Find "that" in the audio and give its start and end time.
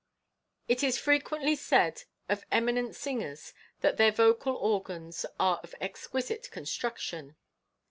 3.81-3.97